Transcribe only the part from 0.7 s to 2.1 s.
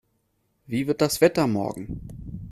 wird das Wetter morgen?